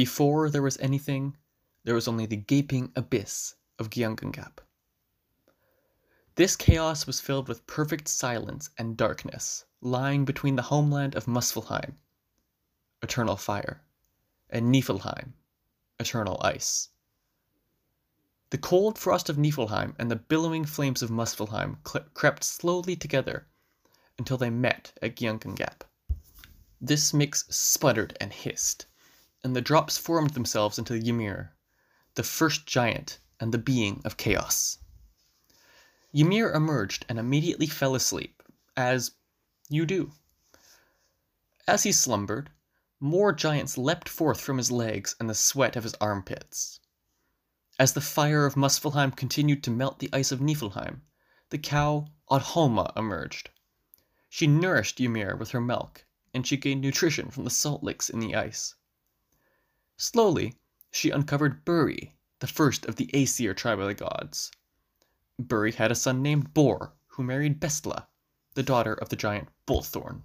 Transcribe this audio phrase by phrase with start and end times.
[0.00, 1.36] Before there was anything,
[1.84, 4.62] there was only the gaping abyss of Ginnungagap.
[6.36, 11.98] This chaos was filled with perfect silence and darkness, lying between the homeland of Muspelheim,
[13.02, 13.82] eternal fire,
[14.48, 15.34] and Niflheim,
[15.98, 16.88] eternal ice.
[18.48, 21.76] The cold frost of Niflheim and the billowing flames of Muspelheim
[22.14, 23.48] crept slowly together
[24.18, 25.82] until they met at Ginnungagap.
[26.80, 28.86] This mix sputtered and hissed,
[29.42, 31.54] and the drops formed themselves into Ymir,
[32.14, 34.78] the first giant and the being of chaos.
[36.12, 38.42] Ymir emerged and immediately fell asleep,
[38.76, 39.12] as
[39.68, 40.12] you do.
[41.66, 42.50] As he slumbered,
[42.98, 46.80] more giants leapt forth from his legs and the sweat of his armpits.
[47.78, 51.00] As the fire of Muspelheim continued to melt the ice of Niflheim,
[51.48, 53.48] the cow Audhumla emerged.
[54.28, 56.04] She nourished Ymir with her milk,
[56.34, 58.74] and she gained nutrition from the salt licks in the ice.
[60.02, 60.56] Slowly,
[60.90, 64.50] she uncovered Buri, the first of the Aesir tribe of the gods.
[65.38, 68.06] Buri had a son named Bor, who married Bestla,
[68.54, 70.22] the daughter of the giant Bolthorn.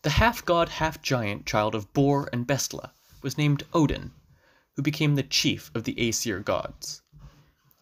[0.00, 4.14] The half god, half giant child of Bor and Bestla was named Odin,
[4.76, 7.02] who became the chief of the Aesir gods.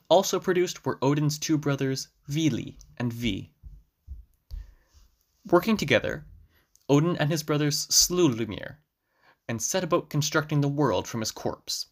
[0.09, 3.53] Also produced were Odin's two brothers, Vili and Vi.
[5.47, 6.27] Working together,
[6.89, 8.81] Odin and his brothers slew Ymir
[9.49, 11.87] and set about constructing the world from his corpse.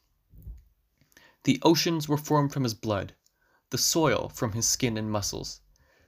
[1.45, 3.15] The oceans were formed from his blood,
[3.71, 5.61] the soil from his skin and muscles,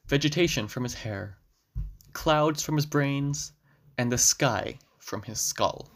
[0.07, 1.39] vegetation from his hair,
[2.13, 3.53] clouds from his brains,
[3.97, 5.91] and the sky from his skull.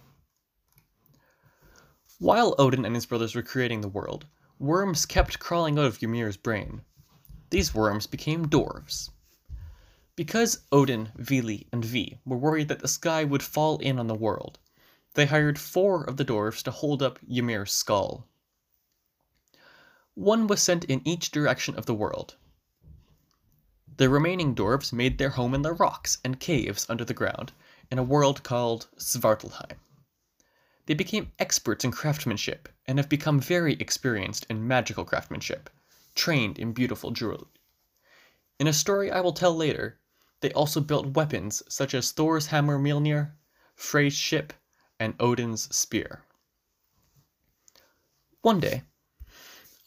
[2.19, 4.27] While Odin and his brothers were creating the world,
[4.59, 6.83] worms kept crawling out of Ymir's brain.
[7.51, 9.11] These worms became dwarves.
[10.15, 14.15] Because Odin, Vili, and Vi were worried that the sky would fall in on the
[14.15, 14.59] world,
[15.15, 18.27] they hired four of the dwarfs to hold up Ymir's skull.
[20.15, 22.37] One was sent in each direction of the world.
[23.97, 27.53] The remaining dwarfs made their home in the rocks and caves under the ground
[27.91, 29.79] in a world called Svartalheim.
[30.87, 35.71] They became experts in craftsmanship and have become very experienced in magical craftsmanship,
[36.15, 37.47] trained in beautiful jewelry.
[38.59, 40.01] In a story I will tell later,
[40.41, 43.33] they also built weapons such as Thor's hammer Mjolnir,
[43.75, 44.53] Frey's ship,
[45.03, 46.25] and Odin's spear.
[48.41, 48.85] One day,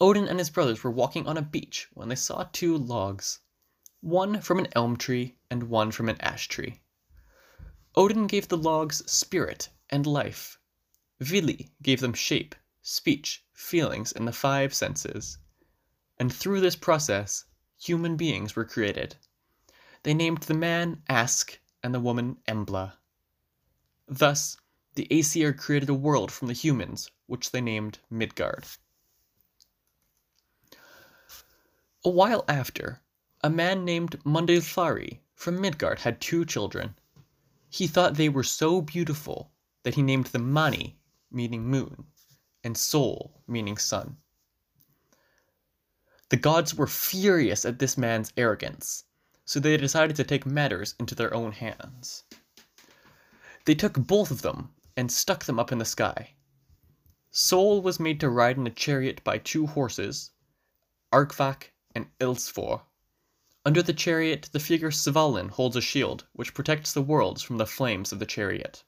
[0.01, 3.39] Odin and his brothers were walking on a beach when they saw two logs,
[4.01, 6.81] one from an elm tree and one from an ash tree.
[7.95, 10.59] Odin gave the logs spirit and life.
[11.21, 15.37] Vili gave them shape, speech, feelings, and the five senses.
[16.19, 17.45] And through this process,
[17.79, 19.15] human beings were created.
[20.03, 22.97] They named the man Ask and the woman Embla.
[24.09, 24.57] Thus,
[24.95, 28.63] the Aesir created a world from the humans, which they named Midgard.
[32.06, 33.01] A while after,
[33.44, 36.95] a man named Mundilfari from Midgard had two children.
[37.69, 39.51] He thought they were so beautiful
[39.84, 40.97] that he named them Mani,
[41.29, 42.05] meaning moon,
[42.63, 44.16] and Sol, meaning sun.
[46.29, 49.03] The gods were furious at this man's arrogance,
[49.44, 52.23] so they decided to take matters into their own hands.
[53.66, 56.35] They took both of them and stuck them up in the sky.
[57.31, 60.31] Sol was made to ride in a chariot by two horses,
[61.11, 62.83] Arvak and Ilsfor.
[63.66, 67.66] Under the chariot, the figure Svalin holds a shield, which protects the worlds from the
[67.66, 68.84] flames of the chariot.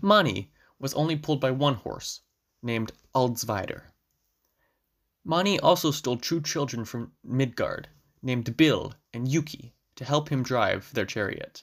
[0.00, 2.22] Mani was only pulled by one horse,
[2.62, 3.92] named Aldsvidar.
[5.24, 7.88] Mani also stole two children from Midgard,
[8.22, 11.62] named Bil and Hjuki, to help him drive their chariot.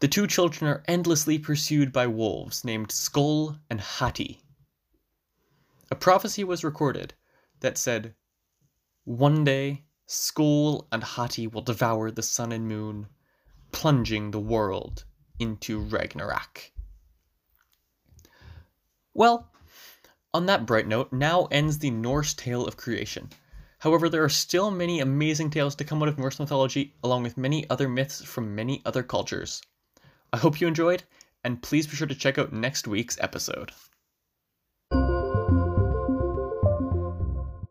[0.00, 4.40] The two children are endlessly pursued by wolves named Skoll and Hati.
[5.90, 7.14] A prophecy was recorded
[7.58, 8.14] that said,
[9.02, 13.08] One day, Skoll and Hati will devour the sun and moon,
[13.72, 15.04] plunging the world
[15.40, 16.70] into Ragnarok.
[19.14, 19.50] Well,
[20.32, 23.30] on that bright note, now ends the Norse tale of creation.
[23.80, 27.36] However, there are still many amazing tales to come out of Norse mythology, along with
[27.36, 29.60] many other myths from many other cultures.
[30.32, 31.04] I hope you enjoyed,
[31.42, 33.72] and please be sure to check out next week's episode.